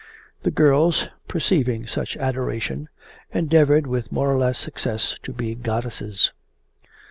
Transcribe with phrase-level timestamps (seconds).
[0.41, 2.89] The girls, perceiving such adoration,
[3.31, 6.33] endeavoured with more or less success to be goddesses.